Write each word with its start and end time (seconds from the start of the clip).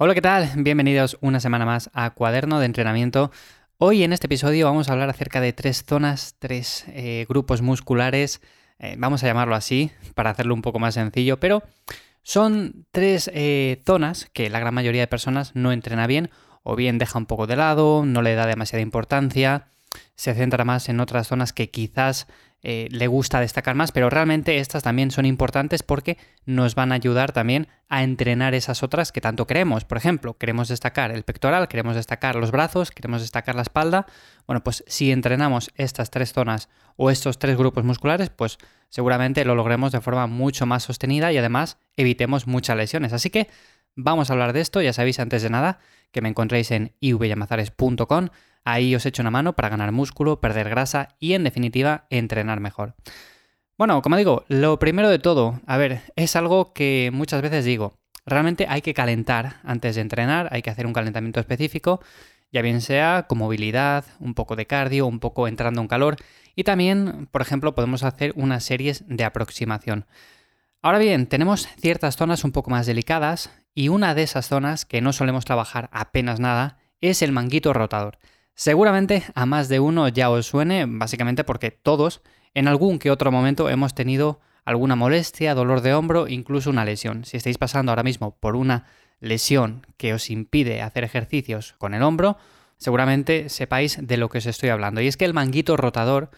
Hola, 0.00 0.14
¿qué 0.14 0.22
tal? 0.22 0.48
Bienvenidos 0.54 1.18
una 1.22 1.40
semana 1.40 1.66
más 1.66 1.90
a 1.92 2.10
Cuaderno 2.10 2.60
de 2.60 2.66
Entrenamiento. 2.66 3.32
Hoy 3.78 4.04
en 4.04 4.12
este 4.12 4.26
episodio 4.26 4.66
vamos 4.66 4.88
a 4.88 4.92
hablar 4.92 5.10
acerca 5.10 5.40
de 5.40 5.52
tres 5.52 5.82
zonas, 5.84 6.36
tres 6.38 6.84
eh, 6.90 7.26
grupos 7.28 7.62
musculares, 7.62 8.40
eh, 8.78 8.94
vamos 8.96 9.24
a 9.24 9.26
llamarlo 9.26 9.56
así, 9.56 9.90
para 10.14 10.30
hacerlo 10.30 10.54
un 10.54 10.62
poco 10.62 10.78
más 10.78 10.94
sencillo, 10.94 11.40
pero 11.40 11.64
son 12.22 12.86
tres 12.92 13.28
eh, 13.34 13.82
zonas 13.84 14.30
que 14.32 14.48
la 14.50 14.60
gran 14.60 14.72
mayoría 14.72 15.00
de 15.00 15.08
personas 15.08 15.56
no 15.56 15.72
entrena 15.72 16.06
bien, 16.06 16.30
o 16.62 16.76
bien 16.76 16.98
deja 16.98 17.18
un 17.18 17.26
poco 17.26 17.48
de 17.48 17.56
lado, 17.56 18.04
no 18.06 18.22
le 18.22 18.36
da 18.36 18.46
demasiada 18.46 18.82
importancia, 18.82 19.66
se 20.16 20.34
centra 20.34 20.64
más 20.64 20.88
en 20.88 21.00
otras 21.00 21.28
zonas 21.28 21.52
que 21.52 21.70
quizás 21.70 22.26
eh, 22.62 22.88
le 22.90 23.06
gusta 23.06 23.38
destacar 23.38 23.76
más, 23.76 23.92
pero 23.92 24.10
realmente 24.10 24.58
estas 24.58 24.82
también 24.82 25.12
son 25.12 25.24
importantes 25.26 25.84
porque 25.84 26.18
nos 26.44 26.74
van 26.74 26.90
a 26.90 26.96
ayudar 26.96 27.30
también 27.30 27.68
a 27.88 28.02
entrenar 28.02 28.52
esas 28.52 28.82
otras 28.82 29.12
que 29.12 29.20
tanto 29.20 29.46
queremos. 29.46 29.84
Por 29.84 29.96
ejemplo, 29.96 30.36
queremos 30.36 30.68
destacar 30.68 31.12
el 31.12 31.22
pectoral, 31.22 31.68
queremos 31.68 31.94
destacar 31.94 32.34
los 32.34 32.50
brazos, 32.50 32.90
queremos 32.90 33.20
destacar 33.20 33.54
la 33.54 33.62
espalda. 33.62 34.06
Bueno, 34.46 34.64
pues 34.64 34.82
si 34.88 35.12
entrenamos 35.12 35.70
estas 35.76 36.10
tres 36.10 36.32
zonas 36.32 36.68
o 36.96 37.10
estos 37.10 37.38
tres 37.38 37.56
grupos 37.56 37.84
musculares, 37.84 38.28
pues 38.30 38.58
seguramente 38.88 39.44
lo 39.44 39.54
logremos 39.54 39.92
de 39.92 40.00
forma 40.00 40.26
mucho 40.26 40.66
más 40.66 40.82
sostenida 40.82 41.32
y 41.32 41.38
además 41.38 41.78
evitemos 41.96 42.48
muchas 42.48 42.76
lesiones. 42.76 43.12
Así 43.12 43.30
que 43.30 43.46
vamos 43.94 44.30
a 44.30 44.32
hablar 44.32 44.52
de 44.52 44.62
esto, 44.62 44.82
ya 44.82 44.92
sabéis 44.92 45.20
antes 45.20 45.42
de 45.42 45.50
nada 45.50 45.78
que 46.10 46.22
me 46.22 46.28
encontréis 46.28 46.72
en 46.72 46.92
ivyamazares.com 46.98 48.30
Ahí 48.64 48.94
os 48.94 49.06
echo 49.06 49.22
una 49.22 49.30
mano 49.30 49.54
para 49.54 49.68
ganar 49.68 49.92
músculo, 49.92 50.40
perder 50.40 50.68
grasa 50.68 51.16
y 51.18 51.34
en 51.34 51.44
definitiva 51.44 52.06
entrenar 52.10 52.60
mejor. 52.60 52.94
Bueno, 53.76 54.02
como 54.02 54.16
digo, 54.16 54.44
lo 54.48 54.78
primero 54.78 55.08
de 55.08 55.18
todo, 55.18 55.60
a 55.66 55.76
ver, 55.76 56.02
es 56.16 56.34
algo 56.34 56.72
que 56.72 57.10
muchas 57.12 57.42
veces 57.42 57.64
digo, 57.64 57.98
realmente 58.26 58.66
hay 58.68 58.82
que 58.82 58.94
calentar 58.94 59.60
antes 59.62 59.94
de 59.94 60.00
entrenar, 60.00 60.48
hay 60.50 60.62
que 60.62 60.70
hacer 60.70 60.86
un 60.86 60.92
calentamiento 60.92 61.38
específico, 61.38 62.00
ya 62.50 62.62
bien 62.62 62.80
sea 62.80 63.26
con 63.28 63.38
movilidad, 63.38 64.04
un 64.18 64.34
poco 64.34 64.56
de 64.56 64.66
cardio, 64.66 65.06
un 65.06 65.20
poco 65.20 65.48
entrando 65.48 65.80
en 65.80 65.88
calor 65.88 66.16
y 66.56 66.64
también, 66.64 67.28
por 67.30 67.40
ejemplo, 67.40 67.74
podemos 67.74 68.02
hacer 68.02 68.32
unas 68.34 68.64
series 68.64 69.04
de 69.06 69.24
aproximación. 69.24 70.06
Ahora 70.82 70.98
bien, 70.98 71.26
tenemos 71.26 71.68
ciertas 71.80 72.16
zonas 72.16 72.44
un 72.44 72.52
poco 72.52 72.70
más 72.70 72.86
delicadas 72.86 73.50
y 73.74 73.88
una 73.88 74.14
de 74.14 74.22
esas 74.22 74.48
zonas 74.48 74.84
que 74.86 75.00
no 75.00 75.12
solemos 75.12 75.44
trabajar 75.44 75.88
apenas 75.92 76.40
nada 76.40 76.78
es 77.00 77.22
el 77.22 77.32
manguito 77.32 77.72
rotador. 77.72 78.18
Seguramente 78.58 79.22
a 79.36 79.46
más 79.46 79.68
de 79.68 79.78
uno 79.78 80.08
ya 80.08 80.30
os 80.30 80.46
suene, 80.46 80.84
básicamente 80.84 81.44
porque 81.44 81.70
todos 81.70 82.22
en 82.54 82.66
algún 82.66 82.98
que 82.98 83.12
otro 83.12 83.30
momento 83.30 83.70
hemos 83.70 83.94
tenido 83.94 84.40
alguna 84.64 84.96
molestia, 84.96 85.54
dolor 85.54 85.80
de 85.80 85.94
hombro, 85.94 86.26
incluso 86.26 86.68
una 86.68 86.84
lesión. 86.84 87.24
Si 87.24 87.36
estáis 87.36 87.56
pasando 87.56 87.92
ahora 87.92 88.02
mismo 88.02 88.36
por 88.40 88.56
una 88.56 88.86
lesión 89.20 89.86
que 89.96 90.12
os 90.12 90.28
impide 90.28 90.82
hacer 90.82 91.04
ejercicios 91.04 91.76
con 91.78 91.94
el 91.94 92.02
hombro, 92.02 92.36
seguramente 92.78 93.48
sepáis 93.48 93.96
de 94.04 94.16
lo 94.16 94.28
que 94.28 94.38
os 94.38 94.46
estoy 94.46 94.70
hablando. 94.70 95.00
Y 95.00 95.06
es 95.06 95.16
que 95.16 95.24
el 95.24 95.34
manguito 95.34 95.76
rotador 95.76 96.32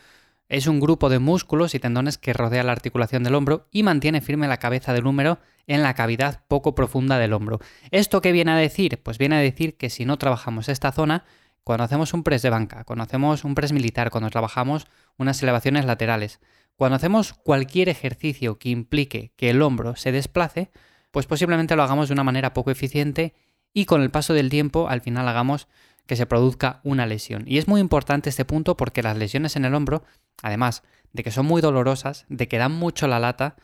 es 0.51 0.67
un 0.67 0.79
grupo 0.79 1.09
de 1.09 1.21
músculos 1.21 1.75
y 1.75 1.79
tendones 1.79 2.19
que 2.19 2.35
rodea 2.35 2.65
la 2.65 2.73
articulación 2.73 3.23
del 3.23 3.35
hombro 3.35 3.67
y 3.71 3.83
mantiene 3.83 4.21
firme 4.21 4.47
la 4.47 4.59
cabeza 4.59 4.93
del 4.93 5.07
húmero 5.07 5.39
en 5.67 5.83
la 5.83 5.95
cavidad 5.95 6.43
poco 6.49 6.75
profunda 6.75 7.19
del 7.19 7.33
hombro. 7.33 7.61
¿Esto 7.91 8.21
qué 8.21 8.31
viene 8.31 8.51
a 8.51 8.57
decir? 8.57 9.01
Pues 9.03 9.17
viene 9.17 9.37
a 9.37 9.41
decir 9.41 9.79
que 9.79 9.89
si 9.89 10.05
no 10.05 10.19
trabajamos 10.19 10.69
esta 10.69 10.93
zona, 10.93 11.25
cuando 11.65 11.85
hacemos 11.85 12.15
un 12.15 12.23
press 12.23 12.43
de 12.43 12.51
banca, 12.51 12.85
cuando 12.85 13.05
hacemos 13.05 13.45
un 13.45 13.55
press 13.55 13.73
militar, 13.73 14.11
cuando 14.11 14.31
trabajamos 14.31 14.87
unas 15.17 15.43
elevaciones 15.43 15.85
laterales, 15.85 16.41
cuando 16.77 16.97
hacemos 16.97 17.35
cualquier 17.35 17.89
ejercicio 17.89 18.59
que 18.59 18.71
implique 18.71 19.33
que 19.37 19.51
el 19.51 19.63
hombro 19.63 19.97
se 19.97 20.13
desplace, 20.13 20.71
pues 21.11 21.27
posiblemente 21.27 21.77
lo 21.77 21.83
hagamos 21.83 22.09
de 22.09 22.15
una 22.15 22.25
manera 22.25 22.55
poco 22.55 22.71
eficiente 22.71 23.35
y 23.73 23.85
con 23.85 24.03
el 24.03 24.11
paso 24.11 24.33
del 24.33 24.49
tiempo 24.49 24.89
al 24.89 25.01
final 25.01 25.29
hagamos 25.29 25.69
que 26.07 26.17
se 26.17 26.27
produzca 26.27 26.81
una 26.83 27.07
lesión. 27.07 27.45
Y 27.47 27.59
es 27.59 27.69
muy 27.69 27.81
importante 27.81 28.31
este 28.31 28.45
punto 28.45 28.77
porque 28.77 29.03
las 29.03 29.17
lesiones 29.17 29.57
en 29.57 29.65
el 29.65 29.75
hombro, 29.75 30.03
además 30.43 30.83
de 31.13 31.23
que 31.23 31.31
son 31.31 31.47
muy 31.47 31.61
dolorosas, 31.61 32.25
de 32.29 32.49
que 32.49 32.59
dan 32.59 32.73
mucho 32.73 33.07
la 33.07 33.21
lata, 33.21 33.57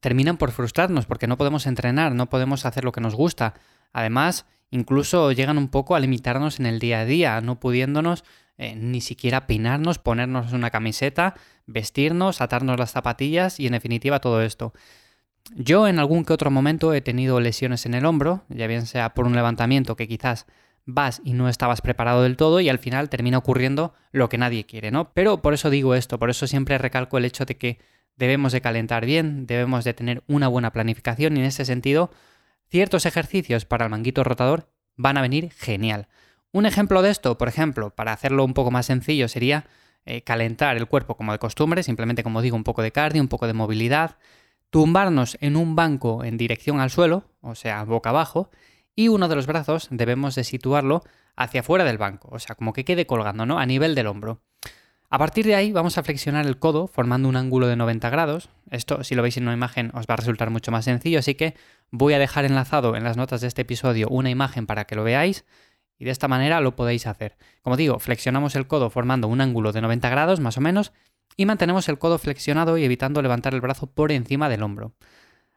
terminan 0.00 0.36
por 0.36 0.50
frustrarnos 0.50 1.06
porque 1.06 1.26
no 1.26 1.38
podemos 1.38 1.66
entrenar, 1.66 2.14
no 2.14 2.28
podemos 2.28 2.66
hacer 2.66 2.84
lo 2.84 2.92
que 2.92 3.00
nos 3.00 3.14
gusta. 3.14 3.54
Además, 3.92 4.46
incluso 4.72 5.30
llegan 5.30 5.58
un 5.58 5.68
poco 5.68 5.94
a 5.94 6.00
limitarnos 6.00 6.58
en 6.58 6.66
el 6.66 6.80
día 6.80 7.00
a 7.00 7.04
día, 7.04 7.40
no 7.40 7.60
pudiéndonos 7.60 8.24
eh, 8.58 8.74
ni 8.74 9.00
siquiera 9.00 9.46
peinarnos, 9.46 9.98
ponernos 9.98 10.52
una 10.52 10.70
camiseta, 10.70 11.34
vestirnos, 11.66 12.40
atarnos 12.40 12.78
las 12.78 12.90
zapatillas 12.90 13.60
y 13.60 13.66
en 13.66 13.72
definitiva 13.72 14.20
todo 14.20 14.42
esto. 14.42 14.72
Yo 15.54 15.88
en 15.88 15.98
algún 15.98 16.24
que 16.24 16.32
otro 16.32 16.50
momento 16.50 16.94
he 16.94 17.00
tenido 17.00 17.40
lesiones 17.40 17.86
en 17.86 17.94
el 17.94 18.06
hombro, 18.06 18.44
ya 18.48 18.66
bien 18.66 18.86
sea 18.86 19.14
por 19.14 19.26
un 19.26 19.34
levantamiento 19.34 19.96
que 19.96 20.08
quizás 20.08 20.46
vas 20.86 21.20
y 21.24 21.32
no 21.34 21.48
estabas 21.48 21.80
preparado 21.80 22.22
del 22.22 22.36
todo 22.36 22.60
y 22.60 22.68
al 22.68 22.78
final 22.78 23.08
termina 23.08 23.38
ocurriendo 23.38 23.94
lo 24.10 24.28
que 24.28 24.38
nadie 24.38 24.64
quiere, 24.64 24.90
¿no? 24.90 25.12
Pero 25.12 25.42
por 25.42 25.54
eso 25.54 25.70
digo 25.70 25.94
esto, 25.94 26.18
por 26.18 26.30
eso 26.30 26.46
siempre 26.46 26.78
recalco 26.78 27.18
el 27.18 27.24
hecho 27.24 27.44
de 27.44 27.56
que 27.56 27.78
debemos 28.16 28.52
de 28.52 28.60
calentar 28.60 29.04
bien, 29.04 29.46
debemos 29.46 29.84
de 29.84 29.94
tener 29.94 30.22
una 30.26 30.48
buena 30.48 30.72
planificación 30.72 31.36
y 31.36 31.40
en 31.40 31.46
ese 31.46 31.64
sentido 31.64 32.10
ciertos 32.72 33.04
ejercicios 33.04 33.66
para 33.66 33.84
el 33.84 33.90
manguito 33.90 34.24
rotador 34.24 34.70
van 34.96 35.18
a 35.18 35.20
venir 35.20 35.52
genial. 35.52 36.08
Un 36.52 36.64
ejemplo 36.64 37.02
de 37.02 37.10
esto, 37.10 37.36
por 37.36 37.48
ejemplo, 37.48 37.90
para 37.90 38.14
hacerlo 38.14 38.46
un 38.46 38.54
poco 38.54 38.70
más 38.70 38.86
sencillo, 38.86 39.28
sería 39.28 39.66
eh, 40.06 40.22
calentar 40.22 40.78
el 40.78 40.88
cuerpo 40.88 41.14
como 41.14 41.32
de 41.32 41.38
costumbre, 41.38 41.82
simplemente 41.82 42.22
como 42.22 42.40
digo, 42.40 42.56
un 42.56 42.64
poco 42.64 42.80
de 42.80 42.90
cardio, 42.90 43.20
un 43.20 43.28
poco 43.28 43.46
de 43.46 43.52
movilidad, 43.52 44.16
tumbarnos 44.70 45.36
en 45.42 45.56
un 45.56 45.76
banco 45.76 46.24
en 46.24 46.38
dirección 46.38 46.80
al 46.80 46.88
suelo, 46.88 47.24
o 47.42 47.54
sea, 47.54 47.84
boca 47.84 48.08
abajo, 48.08 48.48
y 48.96 49.08
uno 49.08 49.28
de 49.28 49.36
los 49.36 49.46
brazos 49.46 49.88
debemos 49.90 50.34
de 50.34 50.44
situarlo 50.44 51.02
hacia 51.36 51.60
afuera 51.60 51.84
del 51.84 51.98
banco, 51.98 52.30
o 52.32 52.38
sea, 52.38 52.54
como 52.54 52.72
que 52.72 52.86
quede 52.86 53.06
colgando, 53.06 53.44
¿no? 53.44 53.58
A 53.58 53.66
nivel 53.66 53.94
del 53.94 54.06
hombro. 54.06 54.40
A 55.12 55.18
partir 55.18 55.44
de 55.44 55.54
ahí 55.54 55.72
vamos 55.72 55.98
a 55.98 56.02
flexionar 56.02 56.46
el 56.46 56.58
codo 56.58 56.86
formando 56.86 57.28
un 57.28 57.36
ángulo 57.36 57.66
de 57.66 57.76
90 57.76 58.08
grados. 58.08 58.48
Esto, 58.70 59.04
si 59.04 59.14
lo 59.14 59.20
veis 59.20 59.36
en 59.36 59.42
una 59.42 59.52
imagen, 59.52 59.90
os 59.92 60.06
va 60.06 60.14
a 60.14 60.16
resultar 60.16 60.48
mucho 60.48 60.72
más 60.72 60.86
sencillo, 60.86 61.18
así 61.18 61.34
que 61.34 61.54
voy 61.90 62.14
a 62.14 62.18
dejar 62.18 62.46
enlazado 62.46 62.96
en 62.96 63.04
las 63.04 63.18
notas 63.18 63.42
de 63.42 63.48
este 63.48 63.60
episodio 63.60 64.08
una 64.08 64.30
imagen 64.30 64.66
para 64.66 64.86
que 64.86 64.96
lo 64.96 65.04
veáis 65.04 65.44
y 65.98 66.06
de 66.06 66.12
esta 66.12 66.28
manera 66.28 66.62
lo 66.62 66.76
podéis 66.76 67.06
hacer. 67.06 67.36
Como 67.60 67.76
digo, 67.76 67.98
flexionamos 67.98 68.54
el 68.54 68.66
codo 68.66 68.88
formando 68.88 69.28
un 69.28 69.42
ángulo 69.42 69.72
de 69.72 69.82
90 69.82 70.08
grados 70.08 70.40
más 70.40 70.56
o 70.56 70.62
menos 70.62 70.94
y 71.36 71.44
mantenemos 71.44 71.90
el 71.90 71.98
codo 71.98 72.16
flexionado 72.16 72.78
y 72.78 72.84
evitando 72.84 73.20
levantar 73.20 73.52
el 73.52 73.60
brazo 73.60 73.88
por 73.88 74.12
encima 74.12 74.48
del 74.48 74.62
hombro. 74.62 74.94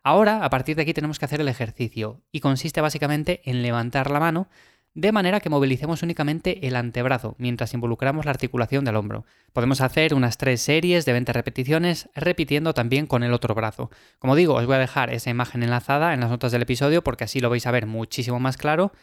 Ahora, 0.04 0.44
a 0.44 0.50
partir 0.50 0.76
de 0.76 0.82
aquí 0.82 0.94
tenemos 0.94 1.18
que 1.18 1.26
hacer 1.26 1.40
el 1.40 1.48
ejercicio 1.48 2.22
y 2.30 2.42
consiste 2.42 2.82
básicamente 2.82 3.40
en 3.46 3.62
levantar 3.62 4.12
la 4.12 4.20
mano 4.20 4.50
de 4.96 5.12
manera 5.12 5.42
que 5.42 5.50
movilicemos 5.50 6.04
únicamente 6.04 6.66
el 6.66 6.78
antebrazo 6.78 7.36
mientras 7.38 7.74
involucramos 7.74 8.24
la 8.24 8.32
articulación 8.32 8.86
del 8.86 8.96
hombro. 8.96 9.26
Podemos 9.52 9.82
hacer 9.82 10.14
unas 10.14 10.38
tres 10.38 10.62
series 10.62 11.06
de 11.06 11.12
20 11.12 11.34
repeticiones 11.34 12.10
repitiendo 12.16 12.74
también 12.74 13.06
con 13.06 13.22
el 13.22 13.34
otro 13.34 13.54
brazo. 13.54 13.92
Como 14.20 14.38
digo, 14.38 14.56
os 14.56 14.66
voy 14.66 14.76
a 14.76 14.80
dejar 14.80 15.14
esa 15.14 15.30
imagen 15.30 15.64
enlazada 15.64 16.14
en 16.14 16.22
las 16.22 16.30
notas 16.30 16.54
del 16.54 16.62
episodio 16.62 17.04
porque 17.04 17.26
así 17.26 17.42
lo 17.42 17.50
vais 17.50 17.68
a 17.68 17.72
ver 17.72 17.88
muchísimo 17.88 18.40
más 18.40 18.56
claro 18.56 18.94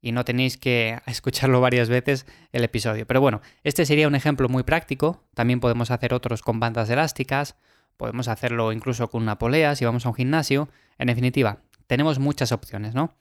y 0.00 0.12
no 0.12 0.24
tenéis 0.24 0.56
que 0.56 0.98
escucharlo 1.06 1.60
varias 1.60 1.90
veces 1.90 2.26
el 2.52 2.64
episodio. 2.64 3.06
Pero 3.06 3.20
bueno, 3.20 3.42
este 3.62 3.84
sería 3.84 4.08
un 4.08 4.14
ejemplo 4.14 4.48
muy 4.48 4.62
práctico. 4.62 5.22
También 5.34 5.60
podemos 5.60 5.90
hacer 5.90 6.14
otros 6.14 6.40
con 6.40 6.60
bandas 6.60 6.88
elásticas, 6.88 7.56
podemos 7.98 8.26
hacerlo 8.28 8.72
incluso 8.72 9.10
con 9.10 9.22
una 9.22 9.38
polea 9.38 9.76
si 9.76 9.84
vamos 9.84 10.06
a 10.06 10.08
un 10.08 10.14
gimnasio. 10.14 10.70
En 10.96 11.08
definitiva, 11.08 11.58
tenemos 11.86 12.18
muchas 12.18 12.52
opciones, 12.52 12.94
¿no? 12.94 13.14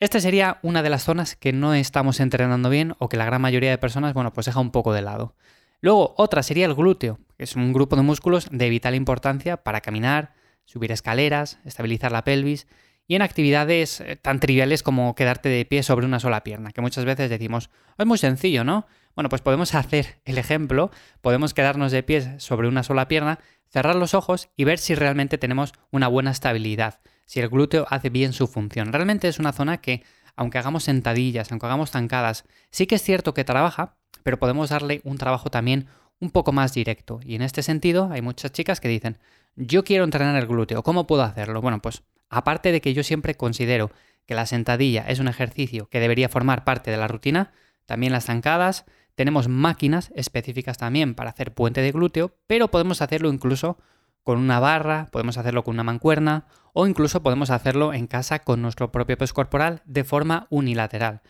Esta 0.00 0.18
sería 0.18 0.60
una 0.62 0.82
de 0.82 0.88
las 0.88 1.04
zonas 1.04 1.36
que 1.36 1.52
no 1.52 1.74
estamos 1.74 2.20
entrenando 2.20 2.70
bien 2.70 2.94
o 2.98 3.10
que 3.10 3.18
la 3.18 3.26
gran 3.26 3.42
mayoría 3.42 3.68
de 3.68 3.76
personas, 3.76 4.14
bueno, 4.14 4.32
pues 4.32 4.46
deja 4.46 4.58
un 4.58 4.70
poco 4.70 4.94
de 4.94 5.02
lado. 5.02 5.34
Luego, 5.82 6.14
otra 6.16 6.42
sería 6.42 6.64
el 6.64 6.74
glúteo, 6.74 7.18
que 7.36 7.44
es 7.44 7.54
un 7.54 7.74
grupo 7.74 7.96
de 7.96 8.02
músculos 8.02 8.48
de 8.50 8.70
vital 8.70 8.94
importancia 8.94 9.58
para 9.58 9.82
caminar, 9.82 10.32
subir 10.64 10.90
escaleras, 10.90 11.58
estabilizar 11.66 12.12
la 12.12 12.24
pelvis 12.24 12.66
y 13.10 13.16
en 13.16 13.22
actividades 13.22 14.00
eh, 14.00 14.14
tan 14.14 14.38
triviales 14.38 14.84
como 14.84 15.16
quedarte 15.16 15.48
de 15.48 15.64
pie 15.64 15.82
sobre 15.82 16.06
una 16.06 16.20
sola 16.20 16.44
pierna, 16.44 16.70
que 16.70 16.80
muchas 16.80 17.04
veces 17.04 17.28
decimos, 17.28 17.68
es 17.98 18.06
muy 18.06 18.18
sencillo, 18.18 18.62
¿no? 18.62 18.86
Bueno, 19.16 19.28
pues 19.28 19.42
podemos 19.42 19.74
hacer 19.74 20.20
el 20.24 20.38
ejemplo, 20.38 20.92
podemos 21.20 21.52
quedarnos 21.52 21.90
de 21.90 22.04
pie 22.04 22.38
sobre 22.38 22.68
una 22.68 22.84
sola 22.84 23.08
pierna, 23.08 23.40
cerrar 23.68 23.96
los 23.96 24.14
ojos 24.14 24.48
y 24.56 24.62
ver 24.62 24.78
si 24.78 24.94
realmente 24.94 25.38
tenemos 25.38 25.72
una 25.90 26.06
buena 26.06 26.30
estabilidad 26.30 27.00
si 27.26 27.40
el 27.40 27.48
glúteo 27.48 27.84
hace 27.90 28.10
bien 28.10 28.32
su 28.32 28.46
función. 28.46 28.92
Realmente 28.92 29.26
es 29.26 29.40
una 29.40 29.52
zona 29.52 29.78
que, 29.78 30.04
aunque 30.36 30.58
hagamos 30.58 30.84
sentadillas, 30.84 31.50
aunque 31.50 31.66
hagamos 31.66 31.90
zancadas, 31.90 32.44
sí 32.70 32.86
que 32.86 32.94
es 32.94 33.02
cierto 33.02 33.34
que 33.34 33.42
trabaja, 33.42 33.96
pero 34.22 34.38
podemos 34.38 34.70
darle 34.70 35.00
un 35.02 35.18
trabajo 35.18 35.50
también 35.50 35.88
un 36.20 36.30
poco 36.30 36.52
más 36.52 36.74
directo. 36.74 37.18
Y 37.24 37.34
en 37.34 37.42
este 37.42 37.64
sentido 37.64 38.08
hay 38.12 38.22
muchas 38.22 38.52
chicas 38.52 38.78
que 38.78 38.86
dicen, 38.86 39.18
yo 39.56 39.82
quiero 39.82 40.04
entrenar 40.04 40.36
el 40.36 40.46
glúteo, 40.46 40.84
¿cómo 40.84 41.08
puedo 41.08 41.24
hacerlo? 41.24 41.60
Bueno, 41.60 41.82
pues 41.82 42.04
aparte 42.30 42.72
de 42.72 42.80
que 42.80 42.94
yo 42.94 43.02
siempre 43.02 43.34
considero 43.34 43.90
que 44.24 44.34
la 44.34 44.46
sentadilla 44.46 45.04
es 45.08 45.18
un 45.18 45.28
ejercicio 45.28 45.88
que 45.88 46.00
debería 46.00 46.28
formar 46.28 46.64
parte 46.64 46.90
de 46.90 46.96
la 46.96 47.08
rutina, 47.08 47.52
también 47.84 48.12
las 48.12 48.26
zancadas, 48.26 48.86
tenemos 49.16 49.48
máquinas 49.48 50.12
específicas 50.14 50.78
también 50.78 51.14
para 51.14 51.30
hacer 51.30 51.52
puente 51.52 51.82
de 51.82 51.92
glúteo, 51.92 52.32
pero 52.46 52.68
podemos 52.68 53.02
hacerlo 53.02 53.30
incluso 53.30 53.78
con 54.22 54.38
una 54.38 54.60
barra, 54.60 55.08
podemos 55.10 55.36
hacerlo 55.36 55.64
con 55.64 55.74
una 55.74 55.82
mancuerna 55.82 56.46
o 56.72 56.86
incluso 56.86 57.22
podemos 57.22 57.50
hacerlo 57.50 57.92
en 57.92 58.06
casa 58.06 58.38
con 58.38 58.62
nuestro 58.62 58.92
propio 58.92 59.18
peso 59.18 59.34
corporal 59.34 59.82
de 59.84 60.04
forma 60.04 60.46
unilateral. 60.50 61.22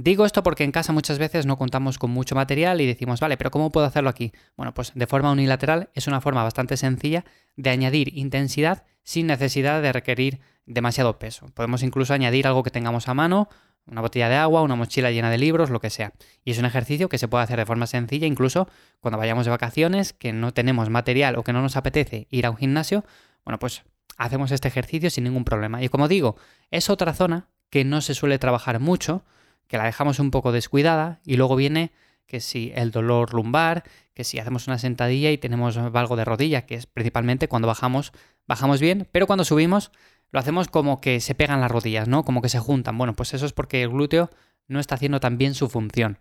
Digo 0.00 0.24
esto 0.24 0.44
porque 0.44 0.62
en 0.62 0.70
casa 0.70 0.92
muchas 0.92 1.18
veces 1.18 1.44
no 1.44 1.58
contamos 1.58 1.98
con 1.98 2.12
mucho 2.12 2.36
material 2.36 2.80
y 2.80 2.86
decimos, 2.86 3.18
vale, 3.18 3.36
pero 3.36 3.50
¿cómo 3.50 3.72
puedo 3.72 3.84
hacerlo 3.84 4.08
aquí? 4.08 4.30
Bueno, 4.56 4.72
pues 4.72 4.92
de 4.94 5.08
forma 5.08 5.32
unilateral 5.32 5.90
es 5.92 6.06
una 6.06 6.20
forma 6.20 6.44
bastante 6.44 6.76
sencilla 6.76 7.24
de 7.56 7.70
añadir 7.70 8.16
intensidad 8.16 8.84
sin 9.02 9.26
necesidad 9.26 9.82
de 9.82 9.92
requerir 9.92 10.38
demasiado 10.66 11.18
peso. 11.18 11.46
Podemos 11.52 11.82
incluso 11.82 12.14
añadir 12.14 12.46
algo 12.46 12.62
que 12.62 12.70
tengamos 12.70 13.08
a 13.08 13.14
mano, 13.14 13.48
una 13.86 14.00
botella 14.00 14.28
de 14.28 14.36
agua, 14.36 14.62
una 14.62 14.76
mochila 14.76 15.10
llena 15.10 15.30
de 15.30 15.38
libros, 15.38 15.68
lo 15.68 15.80
que 15.80 15.90
sea. 15.90 16.12
Y 16.44 16.52
es 16.52 16.58
un 16.58 16.64
ejercicio 16.64 17.08
que 17.08 17.18
se 17.18 17.26
puede 17.26 17.42
hacer 17.42 17.58
de 17.58 17.66
forma 17.66 17.88
sencilla, 17.88 18.28
incluso 18.28 18.68
cuando 19.00 19.18
vayamos 19.18 19.46
de 19.46 19.50
vacaciones, 19.50 20.12
que 20.12 20.32
no 20.32 20.54
tenemos 20.54 20.90
material 20.90 21.34
o 21.34 21.42
que 21.42 21.52
no 21.52 21.60
nos 21.60 21.74
apetece 21.74 22.28
ir 22.30 22.46
a 22.46 22.50
un 22.50 22.56
gimnasio, 22.56 23.04
bueno, 23.44 23.58
pues 23.58 23.82
hacemos 24.16 24.52
este 24.52 24.68
ejercicio 24.68 25.10
sin 25.10 25.24
ningún 25.24 25.44
problema. 25.44 25.82
Y 25.82 25.88
como 25.88 26.06
digo, 26.06 26.36
es 26.70 26.88
otra 26.88 27.14
zona 27.14 27.48
que 27.68 27.84
no 27.84 28.00
se 28.00 28.14
suele 28.14 28.38
trabajar 28.38 28.78
mucho, 28.78 29.24
que 29.68 29.78
la 29.78 29.84
dejamos 29.84 30.18
un 30.18 30.30
poco 30.30 30.50
descuidada 30.50 31.20
y 31.24 31.36
luego 31.36 31.54
viene 31.54 31.92
que 32.26 32.40
si 32.40 32.72
el 32.74 32.90
dolor 32.90 33.32
lumbar, 33.32 33.84
que 34.14 34.24
si 34.24 34.38
hacemos 34.38 34.66
una 34.66 34.78
sentadilla 34.78 35.30
y 35.30 35.38
tenemos 35.38 35.76
algo 35.76 36.16
de 36.16 36.24
rodilla, 36.24 36.66
que 36.66 36.74
es 36.74 36.86
principalmente 36.86 37.48
cuando 37.48 37.68
bajamos, 37.68 38.12
bajamos 38.46 38.80
bien, 38.80 39.08
pero 39.12 39.26
cuando 39.26 39.44
subimos 39.44 39.92
lo 40.30 40.40
hacemos 40.40 40.68
como 40.68 41.00
que 41.00 41.20
se 41.20 41.34
pegan 41.34 41.60
las 41.60 41.70
rodillas, 41.70 42.06
¿no? 42.06 42.22
Como 42.22 42.42
que 42.42 42.48
se 42.48 42.58
juntan. 42.58 42.98
Bueno, 42.98 43.14
pues 43.14 43.32
eso 43.32 43.46
es 43.46 43.52
porque 43.52 43.82
el 43.82 43.88
glúteo 43.88 44.30
no 44.66 44.80
está 44.80 44.96
haciendo 44.96 45.20
tan 45.20 45.38
bien 45.38 45.54
su 45.54 45.68
función. 45.68 46.18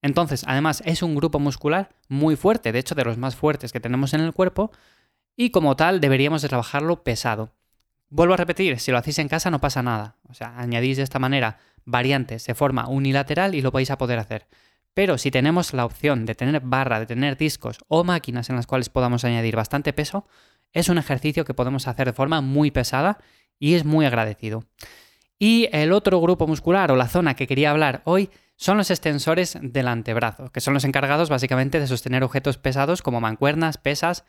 Entonces, 0.00 0.44
además, 0.46 0.82
es 0.86 1.02
un 1.02 1.14
grupo 1.14 1.38
muscular 1.38 1.90
muy 2.08 2.36
fuerte, 2.36 2.72
de 2.72 2.78
hecho, 2.78 2.94
de 2.94 3.04
los 3.04 3.18
más 3.18 3.36
fuertes 3.36 3.72
que 3.72 3.80
tenemos 3.80 4.14
en 4.14 4.20
el 4.20 4.32
cuerpo, 4.32 4.70
y 5.36 5.50
como 5.50 5.76
tal 5.76 6.00
deberíamos 6.00 6.42
de 6.42 6.48
trabajarlo 6.48 7.02
pesado. 7.02 7.52
Vuelvo 8.08 8.34
a 8.34 8.38
repetir, 8.38 8.78
si 8.78 8.90
lo 8.90 8.98
hacéis 8.98 9.18
en 9.18 9.28
casa 9.28 9.50
no 9.50 9.60
pasa 9.60 9.82
nada. 9.82 10.16
O 10.28 10.34
sea, 10.34 10.58
añadís 10.58 10.96
de 10.96 11.02
esta 11.02 11.18
manera 11.18 11.58
variantes 11.86 12.44
de 12.44 12.54
forma 12.54 12.88
unilateral 12.88 13.54
y 13.54 13.62
lo 13.62 13.70
vais 13.70 13.90
a 13.90 13.96
poder 13.96 14.18
hacer. 14.18 14.46
Pero 14.92 15.18
si 15.18 15.30
tenemos 15.30 15.72
la 15.72 15.84
opción 15.84 16.26
de 16.26 16.34
tener 16.34 16.60
barra, 16.60 17.00
de 17.00 17.06
tener 17.06 17.36
discos 17.36 17.78
o 17.88 18.04
máquinas 18.04 18.50
en 18.50 18.56
las 18.56 18.66
cuales 18.66 18.88
podamos 18.88 19.24
añadir 19.24 19.56
bastante 19.56 19.92
peso, 19.92 20.26
es 20.72 20.88
un 20.88 20.98
ejercicio 20.98 21.44
que 21.44 21.54
podemos 21.54 21.88
hacer 21.88 22.06
de 22.06 22.12
forma 22.12 22.40
muy 22.40 22.70
pesada 22.70 23.18
y 23.58 23.74
es 23.74 23.84
muy 23.84 24.04
agradecido. 24.04 24.64
Y 25.38 25.68
el 25.72 25.92
otro 25.92 26.20
grupo 26.20 26.46
muscular 26.46 26.90
o 26.90 26.96
la 26.96 27.08
zona 27.08 27.34
que 27.34 27.46
quería 27.46 27.70
hablar 27.70 28.02
hoy 28.04 28.30
son 28.56 28.78
los 28.78 28.90
extensores 28.90 29.58
del 29.60 29.86
antebrazo, 29.86 30.50
que 30.50 30.60
son 30.62 30.72
los 30.72 30.84
encargados 30.84 31.28
básicamente 31.28 31.78
de 31.78 31.86
sostener 31.86 32.24
objetos 32.24 32.56
pesados 32.56 33.02
como 33.02 33.20
mancuernas, 33.20 33.76
pesas, 33.76 34.24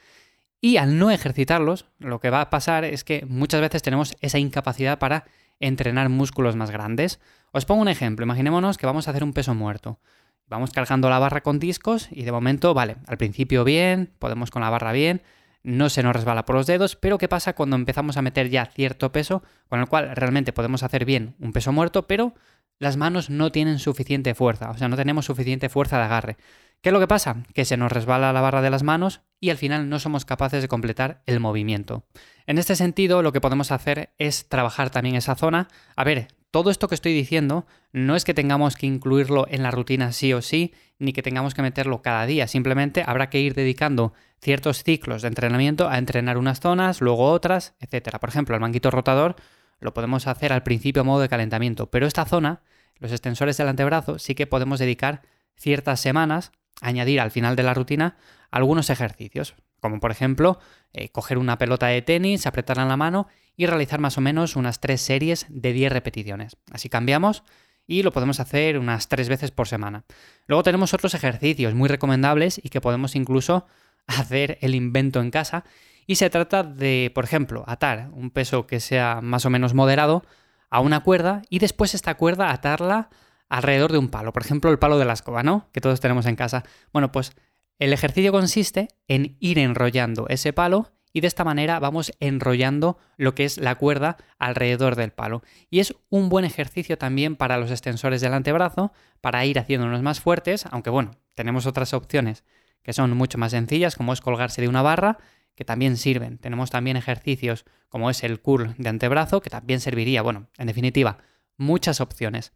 y 0.59 0.77
al 0.77 0.97
no 0.97 1.11
ejercitarlos, 1.11 1.85
lo 1.99 2.19
que 2.19 2.29
va 2.29 2.41
a 2.41 2.49
pasar 2.49 2.83
es 2.83 3.03
que 3.03 3.25
muchas 3.25 3.61
veces 3.61 3.83
tenemos 3.83 4.15
esa 4.21 4.39
incapacidad 4.39 4.99
para 4.99 5.25
entrenar 5.59 6.09
músculos 6.09 6.55
más 6.55 6.71
grandes. 6.71 7.19
Os 7.51 7.65
pongo 7.65 7.81
un 7.81 7.87
ejemplo, 7.87 8.25
imaginémonos 8.25 8.77
que 8.77 8.85
vamos 8.85 9.07
a 9.07 9.11
hacer 9.11 9.23
un 9.23 9.33
peso 9.33 9.55
muerto. 9.55 9.99
Vamos 10.47 10.71
cargando 10.71 11.09
la 11.09 11.19
barra 11.19 11.41
con 11.41 11.59
discos 11.59 12.07
y 12.11 12.23
de 12.23 12.31
momento, 12.31 12.73
vale, 12.73 12.97
al 13.07 13.17
principio 13.17 13.63
bien, 13.63 14.13
podemos 14.19 14.49
con 14.51 14.61
la 14.61 14.69
barra 14.69 14.91
bien, 14.91 15.21
no 15.63 15.89
se 15.89 16.03
nos 16.03 16.15
resbala 16.15 16.45
por 16.45 16.55
los 16.55 16.67
dedos, 16.67 16.95
pero 16.95 17.17
¿qué 17.17 17.27
pasa 17.27 17.53
cuando 17.53 17.75
empezamos 17.75 18.15
a 18.15 18.21
meter 18.21 18.49
ya 18.49 18.65
cierto 18.65 19.11
peso 19.11 19.43
con 19.67 19.79
el 19.79 19.87
cual 19.87 20.15
realmente 20.15 20.53
podemos 20.53 20.83
hacer 20.83 21.03
bien 21.03 21.35
un 21.39 21.51
peso 21.51 21.73
muerto, 21.73 22.07
pero 22.07 22.33
las 22.79 22.95
manos 22.95 23.29
no 23.29 23.51
tienen 23.51 23.79
suficiente 23.79 24.35
fuerza, 24.35 24.69
o 24.69 24.77
sea, 24.77 24.87
no 24.87 24.95
tenemos 24.95 25.25
suficiente 25.25 25.67
fuerza 25.67 25.97
de 25.97 26.03
agarre? 26.03 26.37
¿Qué 26.81 26.89
es 26.89 26.93
lo 26.93 26.99
que 26.99 27.07
pasa? 27.07 27.43
Que 27.53 27.65
se 27.65 27.75
nos 27.75 27.91
resbala 27.91 28.31
la 28.31 28.41
barra 28.41 28.61
de 28.61 28.69
las 28.69 28.83
manos 28.83 29.21
y 29.39 29.49
al 29.49 29.57
final 29.57 29.89
no 29.89 29.99
somos 29.99 30.25
capaces 30.25 30.61
de 30.61 30.67
completar 30.67 31.21
el 31.25 31.39
movimiento. 31.39 32.05
En 32.45 32.59
este 32.59 32.75
sentido, 32.75 33.21
lo 33.23 33.31
que 33.33 33.41
podemos 33.41 33.71
hacer 33.71 34.13
es 34.17 34.47
trabajar 34.47 34.91
también 34.91 35.15
esa 35.15 35.35
zona. 35.35 35.67
A 35.95 36.03
ver, 36.03 36.27
todo 36.51 36.71
esto 36.71 36.87
que 36.87 36.95
estoy 36.95 37.13
diciendo 37.13 37.65
no 37.91 38.15
es 38.15 38.23
que 38.23 38.33
tengamos 38.33 38.75
que 38.75 38.85
incluirlo 38.85 39.47
en 39.49 39.63
la 39.63 39.71
rutina 39.71 40.11
sí 40.11 40.33
o 40.33 40.41
sí, 40.41 40.73
ni 40.99 41.13
que 41.13 41.21
tengamos 41.21 41.53
que 41.53 41.61
meterlo 41.61 42.01
cada 42.01 42.25
día, 42.25 42.47
simplemente 42.47 43.03
habrá 43.05 43.29
que 43.29 43.39
ir 43.39 43.53
dedicando 43.53 44.13
ciertos 44.41 44.83
ciclos 44.83 45.21
de 45.21 45.27
entrenamiento 45.27 45.89
a 45.89 45.97
entrenar 45.97 46.37
unas 46.37 46.59
zonas, 46.59 47.01
luego 47.01 47.31
otras, 47.31 47.75
etc. 47.79 48.17
Por 48.19 48.29
ejemplo, 48.29 48.55
el 48.55 48.61
manguito 48.61 48.91
rotador 48.91 49.35
lo 49.79 49.93
podemos 49.93 50.27
hacer 50.27 50.53
al 50.53 50.63
principio 50.63 51.01
a 51.01 51.05
modo 51.05 51.21
de 51.21 51.29
calentamiento, 51.29 51.89
pero 51.89 52.07
esta 52.07 52.25
zona, 52.25 52.61
los 52.97 53.11
extensores 53.11 53.57
del 53.57 53.67
antebrazo, 53.67 54.17
sí 54.19 54.33
que 54.33 54.47
podemos 54.47 54.79
dedicar 54.79 55.21
ciertas 55.55 55.99
semanas 55.99 56.51
añadir 56.81 57.19
al 57.19 57.31
final 57.31 57.55
de 57.55 57.63
la 57.63 57.73
rutina 57.73 58.17
algunos 58.51 58.89
ejercicios, 58.89 59.55
como 59.79 59.99
por 59.99 60.11
ejemplo 60.11 60.59
eh, 60.93 61.09
coger 61.09 61.37
una 61.37 61.57
pelota 61.57 61.87
de 61.87 62.01
tenis, 62.01 62.45
apretarla 62.45 62.83
en 62.83 62.89
la 62.89 62.97
mano 62.97 63.27
y 63.55 63.65
realizar 63.65 63.99
más 63.99 64.17
o 64.17 64.21
menos 64.21 64.55
unas 64.55 64.79
tres 64.79 65.01
series 65.01 65.45
de 65.49 65.73
10 65.73 65.91
repeticiones. 65.91 66.57
Así 66.71 66.89
cambiamos 66.89 67.43
y 67.87 68.03
lo 68.03 68.11
podemos 68.11 68.39
hacer 68.39 68.77
unas 68.77 69.07
tres 69.07 69.29
veces 69.29 69.51
por 69.51 69.67
semana. 69.67 70.03
Luego 70.45 70.63
tenemos 70.63 70.93
otros 70.93 71.13
ejercicios 71.13 71.73
muy 71.73 71.87
recomendables 71.87 72.59
y 72.61 72.69
que 72.69 72.81
podemos 72.81 73.15
incluso 73.15 73.65
hacer 74.07 74.57
el 74.61 74.75
invento 74.75 75.21
en 75.21 75.31
casa. 75.31 75.63
Y 76.05 76.15
se 76.15 76.29
trata 76.29 76.63
de, 76.63 77.11
por 77.13 77.25
ejemplo, 77.25 77.63
atar 77.67 78.09
un 78.13 78.31
peso 78.31 78.67
que 78.67 78.79
sea 78.79 79.19
más 79.21 79.45
o 79.45 79.49
menos 79.49 79.73
moderado 79.73 80.23
a 80.69 80.79
una 80.79 81.01
cuerda 81.01 81.41
y 81.49 81.59
después 81.59 81.93
esta 81.93 82.15
cuerda 82.15 82.51
atarla 82.51 83.09
alrededor 83.49 83.91
de 83.91 83.97
un 83.97 84.09
palo. 84.09 84.33
Por 84.33 84.43
ejemplo, 84.43 84.71
el 84.71 84.79
palo 84.79 84.97
de 84.97 85.05
la 85.05 85.13
escoba, 85.13 85.43
¿no? 85.43 85.67
Que 85.71 85.81
todos 85.81 85.99
tenemos 85.99 86.25
en 86.25 86.35
casa. 86.35 86.63
Bueno, 86.93 87.11
pues 87.11 87.33
el 87.79 87.93
ejercicio 87.93 88.31
consiste 88.31 88.89
en 89.07 89.37
ir 89.39 89.59
enrollando 89.59 90.27
ese 90.29 90.53
palo 90.53 90.91
y 91.13 91.21
de 91.21 91.27
esta 91.27 91.43
manera 91.43 91.79
vamos 91.79 92.11
enrollando 92.19 92.97
lo 93.17 93.33
que 93.33 93.45
es 93.45 93.57
la 93.57 93.75
cuerda 93.75 94.17
alrededor 94.37 94.95
del 94.95 95.11
palo. 95.11 95.41
Y 95.69 95.79
es 95.79 95.95
un 96.09 96.29
buen 96.29 96.45
ejercicio 96.45 96.97
también 96.97 97.35
para 97.35 97.57
los 97.57 97.71
extensores 97.71 98.21
del 98.21 98.33
antebrazo, 98.33 98.91
para 99.21 99.45
ir 99.45 99.57
haciéndonos 99.59 100.01
más 100.01 100.19
fuertes, 100.19 100.65
aunque 100.69 100.89
bueno, 100.89 101.11
tenemos 101.35 101.65
otras 101.65 101.93
opciones 101.93 102.43
que 102.83 102.93
son 102.93 103.15
mucho 103.17 103.37
más 103.37 103.51
sencillas, 103.51 103.95
como 103.95 104.13
es 104.13 104.21
colgarse 104.21 104.61
de 104.61 104.69
una 104.69 104.81
barra, 104.81 105.17
que 105.55 105.65
también 105.65 105.97
sirven. 105.97 106.37
Tenemos 106.37 106.69
también 106.69 106.97
ejercicios 106.97 107.65
como 107.89 108.09
es 108.09 108.23
el 108.23 108.39
curl 108.39 108.75
de 108.77 108.89
antebrazo, 108.89 109.41
que 109.41 109.49
también 109.49 109.81
serviría. 109.81 110.21
Bueno, 110.21 110.47
en 110.57 110.67
definitiva, 110.67 111.17
muchas 111.57 111.99
opciones. 111.99 112.53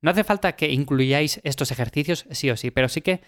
No 0.00 0.10
hace 0.10 0.24
falta 0.24 0.56
que 0.56 0.72
incluyáis 0.72 1.40
estos 1.44 1.70
ejercicios 1.70 2.26
sí 2.30 2.50
o 2.50 2.56
sí, 2.56 2.70
pero 2.70 2.88
sí 2.88 3.02
que 3.02 3.20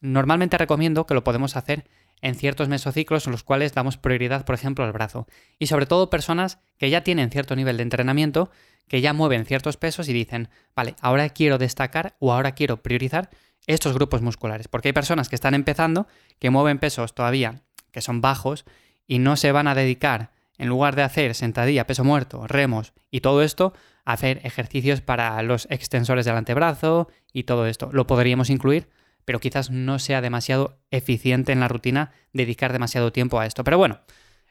normalmente 0.00 0.58
recomiendo 0.58 1.06
que 1.06 1.14
lo 1.14 1.24
podemos 1.24 1.56
hacer 1.56 1.86
en 2.22 2.34
ciertos 2.34 2.68
mesociclos 2.68 3.26
en 3.26 3.32
los 3.32 3.42
cuales 3.42 3.74
damos 3.74 3.98
prioridad, 3.98 4.44
por 4.44 4.54
ejemplo, 4.54 4.84
al 4.84 4.92
brazo. 4.92 5.26
Y 5.58 5.66
sobre 5.66 5.86
todo 5.86 6.10
personas 6.10 6.58
que 6.78 6.90
ya 6.90 7.02
tienen 7.02 7.30
cierto 7.30 7.56
nivel 7.56 7.76
de 7.76 7.82
entrenamiento, 7.82 8.50
que 8.88 9.00
ya 9.00 9.12
mueven 9.12 9.44
ciertos 9.44 9.76
pesos 9.76 10.08
y 10.08 10.12
dicen, 10.12 10.48
vale, 10.74 10.94
ahora 11.00 11.28
quiero 11.28 11.58
destacar 11.58 12.16
o 12.18 12.32
ahora 12.32 12.52
quiero 12.52 12.82
priorizar 12.82 13.30
estos 13.66 13.94
grupos 13.94 14.22
musculares. 14.22 14.68
Porque 14.68 14.88
hay 14.88 14.92
personas 14.92 15.28
que 15.28 15.34
están 15.34 15.54
empezando, 15.54 16.06
que 16.38 16.50
mueven 16.50 16.78
pesos 16.78 17.14
todavía 17.14 17.62
que 17.96 18.02
son 18.02 18.20
bajos 18.20 18.66
y 19.06 19.20
no 19.20 19.36
se 19.36 19.52
van 19.52 19.68
a 19.68 19.74
dedicar, 19.74 20.30
en 20.58 20.68
lugar 20.68 20.96
de 20.96 21.02
hacer 21.02 21.34
sentadilla, 21.34 21.86
peso 21.86 22.04
muerto, 22.04 22.46
remos 22.46 22.92
y 23.10 23.22
todo 23.22 23.40
esto, 23.42 23.72
hacer 24.04 24.42
ejercicios 24.44 25.00
para 25.00 25.42
los 25.42 25.66
extensores 25.70 26.26
del 26.26 26.36
antebrazo 26.36 27.08
y 27.32 27.44
todo 27.44 27.66
esto. 27.66 27.88
Lo 27.90 28.06
podríamos 28.06 28.50
incluir, 28.50 28.90
pero 29.26 29.40
quizás 29.40 29.70
no 29.70 29.98
sea 29.98 30.22
demasiado 30.22 30.78
eficiente 30.90 31.52
en 31.52 31.60
la 31.60 31.68
rutina 31.68 32.12
dedicar 32.32 32.72
demasiado 32.72 33.12
tiempo 33.12 33.38
a 33.38 33.44
esto. 33.44 33.64
Pero 33.64 33.76
bueno, 33.76 34.00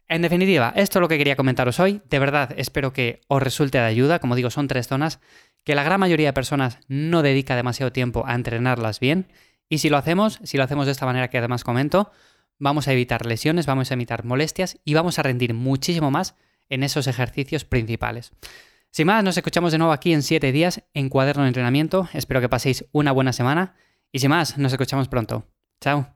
en 0.08 0.22
definitiva, 0.22 0.72
esto 0.76 1.00
es 1.00 1.02
lo 1.02 1.08
que 1.08 1.18
quería 1.18 1.36
comentaros 1.36 1.80
hoy. 1.80 2.02
De 2.10 2.20
verdad, 2.20 2.54
espero 2.58 2.94
que 2.94 3.22
os 3.28 3.42
resulte 3.42 3.80
de 3.80 3.86
ayuda. 3.86 4.20
Como 4.20 4.36
digo, 4.36 4.52
son 4.52 4.68
tres 4.68 4.88
zonas 4.88 5.20
que 5.64 5.74
la 5.74 5.84
gran 5.84 6.00
mayoría 6.00 6.28
de 6.28 6.34
personas 6.34 6.78
no 6.88 7.24
dedica 7.24 7.56
demasiado 7.56 7.92
tiempo 7.92 8.26
a 8.28 8.36
entrenarlas 8.36 9.00
bien. 9.00 9.28
Y 9.68 9.80
si 9.80 9.90
lo 9.90 9.98
hacemos, 9.98 10.40
si 10.44 10.58
lo 10.58 10.64
hacemos 10.64 10.86
de 10.86 10.92
esta 10.92 11.08
manera 11.08 11.30
que 11.30 11.40
además 11.40 11.64
comento, 11.64 12.12
vamos 12.60 12.88
a 12.88 12.94
evitar 12.94 13.26
lesiones, 13.26 13.66
vamos 13.66 13.90
a 13.90 13.96
evitar 13.96 14.26
molestias 14.26 14.78
y 14.86 14.94
vamos 14.94 15.18
a 15.18 15.24
rendir 15.24 15.56
muchísimo 15.56 16.12
más 16.12 16.36
en 16.70 16.84
esos 16.84 17.08
ejercicios 17.08 17.66
principales. 17.66 18.32
Sin 18.92 19.08
más, 19.08 19.24
nos 19.24 19.38
escuchamos 19.38 19.72
de 19.72 19.78
nuevo 19.78 19.92
aquí 19.92 20.14
en 20.14 20.22
7 20.22 20.52
días 20.52 20.84
en 20.94 21.10
Cuaderno 21.10 21.44
de 21.44 21.50
Entrenamiento. 21.50 22.08
Espero 22.14 22.42
que 22.42 22.50
paséis 22.50 22.86
una 22.92 23.12
buena 23.12 23.34
semana. 23.34 23.76
Y 24.16 24.20
sin 24.20 24.30
más, 24.30 24.58
nos 24.58 24.72
escuchamos 24.72 25.10
pronto. 25.10 25.44
Chao. 25.82 26.15